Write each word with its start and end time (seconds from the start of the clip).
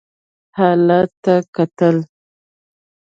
حالت 0.57 1.11
ته 1.23 1.33
کتل. 1.55 1.95